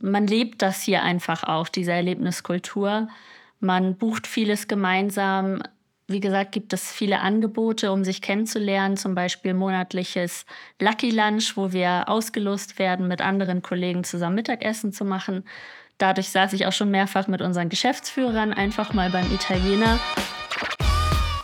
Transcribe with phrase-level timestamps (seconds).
[0.00, 3.08] man lebt das hier einfach auch, diese Erlebniskultur.
[3.60, 5.62] Man bucht vieles gemeinsam.
[6.08, 10.44] Wie gesagt, gibt es viele Angebote, um sich kennenzulernen, zum Beispiel monatliches
[10.80, 15.44] Lucky Lunch, wo wir ausgelost werden, mit anderen Kollegen zusammen Mittagessen zu machen.
[15.98, 20.00] Dadurch saß ich auch schon mehrfach mit unseren Geschäftsführern einfach mal beim Italiener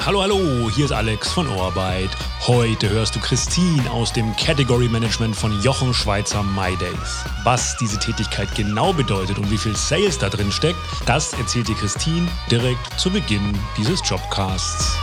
[0.07, 2.11] Hallo, hallo, hier ist Alex von Orbeit.
[2.46, 7.25] Heute hörst du Christine aus dem Category Management von Jochen Schweizer MyDays.
[7.43, 11.74] Was diese Tätigkeit genau bedeutet und wie viel Sales da drin steckt, das erzählt dir
[11.74, 14.97] Christine direkt zu Beginn dieses Jobcasts.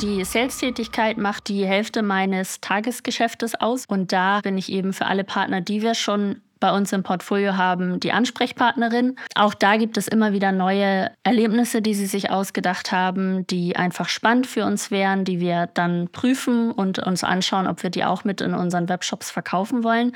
[0.00, 5.24] Die Sales-Tätigkeit macht die Hälfte meines Tagesgeschäftes aus und da bin ich eben für alle
[5.24, 9.16] Partner, die wir schon bei uns im Portfolio haben, die Ansprechpartnerin.
[9.34, 14.08] Auch da gibt es immer wieder neue Erlebnisse, die sie sich ausgedacht haben, die einfach
[14.08, 18.24] spannend für uns wären, die wir dann prüfen und uns anschauen, ob wir die auch
[18.24, 20.12] mit in unseren Webshops verkaufen wollen.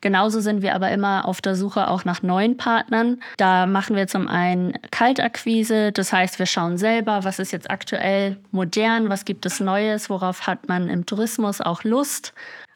[0.00, 3.20] Genauso sind wir aber immer auf der Suche auch nach neuen Partnern.
[3.36, 8.36] Da machen wir zum einen Kaltakquise, das heißt, wir schauen selber, was ist jetzt aktuell
[8.50, 12.34] modern, was gibt es Neues, worauf hat man im Tourismus auch Lust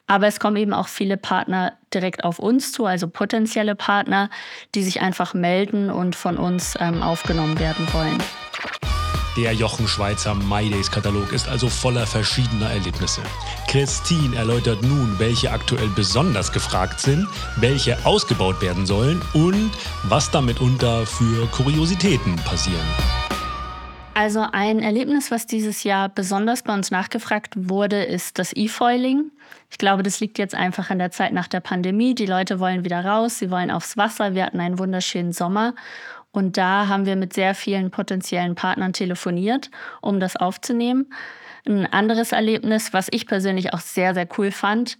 [0.08, 4.30] aber es kommen eben auch viele Partner direkt auf uns zu, also potenzielle Partner,
[4.74, 8.18] die sich einfach melden und von uns ähm, aufgenommen werden wollen.
[9.36, 13.20] Der Jochen Schweizer MyDays Katalog ist also voller verschiedener Erlebnisse.
[13.68, 19.70] Christine erläutert nun, welche aktuell besonders gefragt sind, welche ausgebaut werden sollen und
[20.04, 22.86] was damit unter für Kuriositäten passieren.
[24.18, 29.30] Also ein Erlebnis, was dieses Jahr besonders bei uns nachgefragt wurde, ist das E-Foiling.
[29.70, 32.16] Ich glaube, das liegt jetzt einfach an der Zeit nach der Pandemie.
[32.16, 34.34] Die Leute wollen wieder raus, sie wollen aufs Wasser.
[34.34, 35.76] Wir hatten einen wunderschönen Sommer.
[36.32, 41.14] Und da haben wir mit sehr vielen potenziellen Partnern telefoniert, um das aufzunehmen.
[41.64, 44.98] Ein anderes Erlebnis, was ich persönlich auch sehr, sehr cool fand,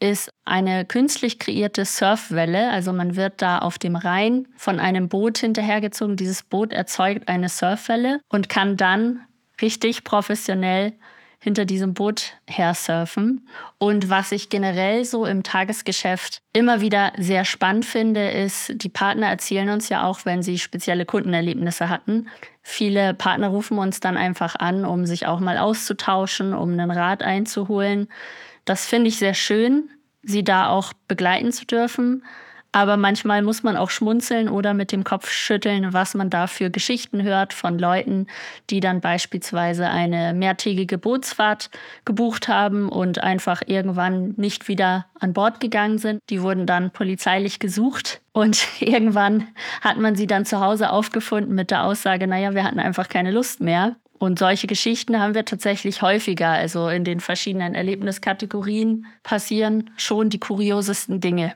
[0.00, 2.70] ist eine künstlich kreierte Surfwelle.
[2.70, 6.16] Also man wird da auf dem Rhein von einem Boot hinterhergezogen.
[6.16, 9.20] Dieses Boot erzeugt eine Surfwelle und kann dann
[9.60, 10.92] richtig professionell
[11.40, 13.48] hinter diesem Boot her surfen.
[13.78, 19.28] Und was ich generell so im Tagesgeschäft immer wieder sehr spannend finde, ist, die Partner
[19.28, 22.28] erzählen uns ja auch, wenn sie spezielle Kundenerlebnisse hatten.
[22.62, 27.22] Viele Partner rufen uns dann einfach an, um sich auch mal auszutauschen, um einen Rat
[27.22, 28.08] einzuholen.
[28.68, 29.88] Das finde ich sehr schön,
[30.22, 32.22] sie da auch begleiten zu dürfen.
[32.70, 36.68] Aber manchmal muss man auch schmunzeln oder mit dem Kopf schütteln, was man da für
[36.68, 38.26] Geschichten hört von Leuten,
[38.68, 41.70] die dann beispielsweise eine mehrtägige Bootsfahrt
[42.04, 46.20] gebucht haben und einfach irgendwann nicht wieder an Bord gegangen sind.
[46.28, 49.48] Die wurden dann polizeilich gesucht und irgendwann
[49.80, 53.30] hat man sie dann zu Hause aufgefunden mit der Aussage, naja, wir hatten einfach keine
[53.30, 53.96] Lust mehr.
[54.18, 56.48] Und solche Geschichten haben wir tatsächlich häufiger.
[56.48, 61.54] Also in den verschiedenen Erlebniskategorien passieren schon die kuriosesten Dinge.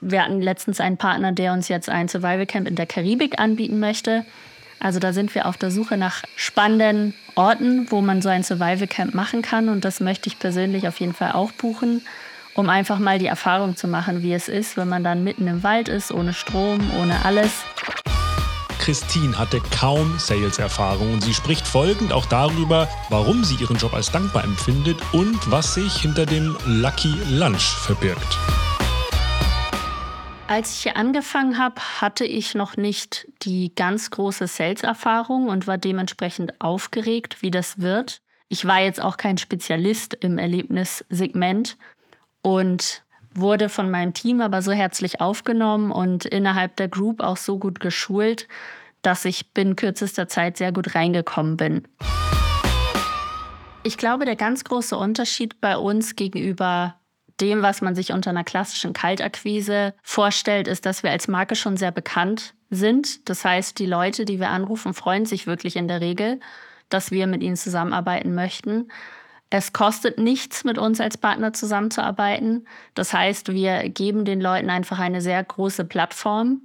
[0.00, 3.78] Wir hatten letztens einen Partner, der uns jetzt ein Survival Camp in der Karibik anbieten
[3.78, 4.24] möchte.
[4.80, 8.88] Also da sind wir auf der Suche nach spannenden Orten, wo man so ein Survival
[8.88, 9.68] Camp machen kann.
[9.68, 12.04] Und das möchte ich persönlich auf jeden Fall auch buchen,
[12.54, 15.62] um einfach mal die Erfahrung zu machen, wie es ist, wenn man dann mitten im
[15.62, 17.64] Wald ist, ohne Strom, ohne alles.
[18.82, 24.10] Christine hatte kaum Sales-Erfahrung und sie spricht folgend auch darüber, warum sie ihren Job als
[24.10, 28.36] dankbar empfindet und was sich hinter dem Lucky Lunch verbirgt.
[30.48, 35.78] Als ich hier angefangen habe, hatte ich noch nicht die ganz große Sales-Erfahrung und war
[35.78, 38.20] dementsprechend aufgeregt, wie das wird.
[38.48, 41.76] Ich war jetzt auch kein Spezialist im Erlebnissegment
[42.42, 43.01] und
[43.34, 47.80] wurde von meinem Team aber so herzlich aufgenommen und innerhalb der Group auch so gut
[47.80, 48.48] geschult,
[49.02, 51.88] dass ich binnen kürzester Zeit sehr gut reingekommen bin.
[53.82, 56.94] Ich glaube, der ganz große Unterschied bei uns gegenüber
[57.40, 61.76] dem, was man sich unter einer klassischen Kaltakquise vorstellt, ist, dass wir als Marke schon
[61.76, 63.28] sehr bekannt sind.
[63.28, 66.38] Das heißt, die Leute, die wir anrufen, freuen sich wirklich in der Regel,
[66.88, 68.88] dass wir mit ihnen zusammenarbeiten möchten.
[69.54, 72.66] Es kostet nichts, mit uns als Partner zusammenzuarbeiten.
[72.94, 76.62] Das heißt, wir geben den Leuten einfach eine sehr große Plattform.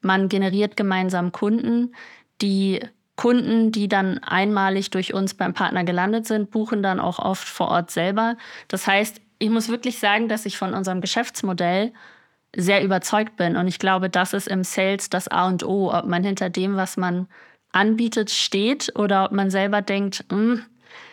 [0.00, 1.92] Man generiert gemeinsam Kunden.
[2.40, 7.48] Die Kunden, die dann einmalig durch uns beim Partner gelandet sind, buchen dann auch oft
[7.48, 8.36] vor Ort selber.
[8.68, 11.92] Das heißt, ich muss wirklich sagen, dass ich von unserem Geschäftsmodell
[12.54, 13.56] sehr überzeugt bin.
[13.56, 16.76] Und ich glaube, das ist im Sales das A und O, ob man hinter dem,
[16.76, 17.26] was man
[17.72, 20.62] anbietet, steht oder ob man selber denkt, hm,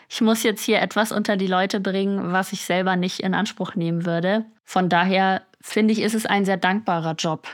[0.09, 3.75] ich muss jetzt hier etwas unter die Leute bringen, was ich selber nicht in Anspruch
[3.75, 4.45] nehmen würde.
[4.63, 7.47] Von daher finde ich, ist es ein sehr dankbarer Job.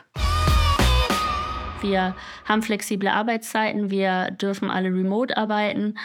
[1.81, 2.15] Wir
[2.45, 5.95] haben flexible Arbeitszeiten, wir dürfen alle remote arbeiten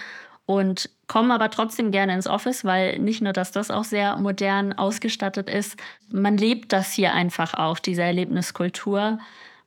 [0.44, 4.72] und komme aber trotzdem gerne ins Office, weil nicht nur, dass das auch sehr modern
[4.72, 5.76] ausgestattet ist,
[6.10, 9.18] man lebt das hier einfach auch, diese Erlebniskultur.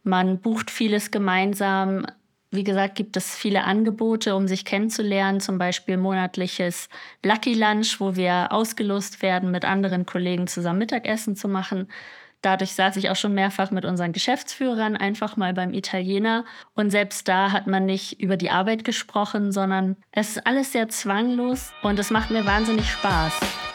[0.04, 2.08] Man bucht vieles gemeinsam.
[2.54, 6.90] Wie gesagt, gibt es viele Angebote, um sich kennenzulernen, zum Beispiel monatliches
[7.24, 11.88] Lucky Lunch, wo wir ausgelost werden, mit anderen Kollegen zusammen Mittagessen zu machen.
[12.42, 16.44] Dadurch saß ich auch schon mehrfach mit unseren Geschäftsführern einfach mal beim Italiener.
[16.76, 20.90] Und selbst da hat man nicht über die Arbeit gesprochen, sondern es ist alles sehr
[20.90, 23.71] zwanglos und es macht mir wahnsinnig Spaß.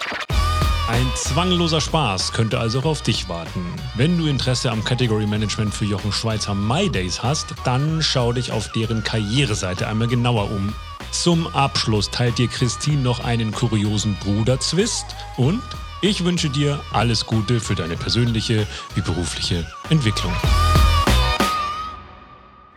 [0.89, 3.75] Ein zwangloser Spaß könnte also auch auf dich warten.
[3.97, 8.53] Wenn du Interesse am Category Management für Jochen Schweizer My Days hast, dann schau dich
[8.53, 10.73] auf deren Karriereseite einmal genauer um.
[11.11, 15.07] Zum Abschluss teilt dir Christine noch einen kuriosen Bruderzwist
[15.37, 15.61] und
[16.03, 20.33] ich wünsche dir alles Gute für deine persönliche wie berufliche Entwicklung.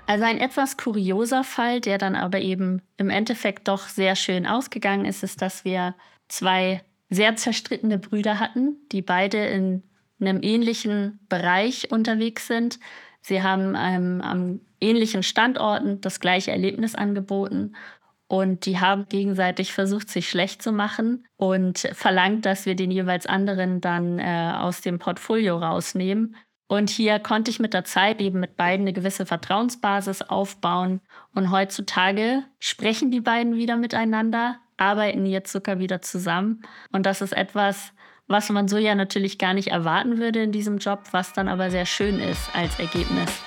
[0.08, 5.06] Also ein etwas kurioser Fall, der dann aber eben im Endeffekt doch sehr schön ausgegangen
[5.06, 5.94] ist, ist, dass wir
[6.28, 9.84] zwei sehr zerstrittene Brüder hatten, die beide in
[10.20, 12.80] einem ähnlichen Bereich unterwegs sind.
[13.22, 17.74] Sie haben ähm, am ähnlichen Standorten das gleiche Erlebnis angeboten
[18.32, 23.26] und die haben gegenseitig versucht, sich schlecht zu machen und verlangt, dass wir den jeweils
[23.26, 26.36] anderen dann äh, aus dem Portfolio rausnehmen.
[26.68, 31.02] Und hier konnte ich mit der Zeit eben mit beiden eine gewisse Vertrauensbasis aufbauen.
[31.34, 36.62] Und heutzutage sprechen die beiden wieder miteinander, arbeiten jetzt sogar wieder zusammen.
[36.92, 37.94] Und das ist etwas,
[38.28, 41.72] was man so ja natürlich gar nicht erwarten würde in diesem Job, was dann aber
[41.72, 43.42] sehr schön ist als Ergebnis.